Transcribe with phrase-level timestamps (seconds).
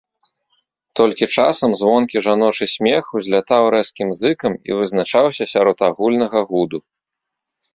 [0.99, 6.77] Толькі часам звонкі жаночы смех узлятаў рэзкім зыкам і вызначаўся сярод агульнага гуду.